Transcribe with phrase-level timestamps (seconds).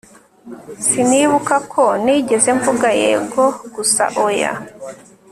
[0.87, 3.43] sinibuka ko nigeze mvuga yego
[3.75, 4.51] gusa oya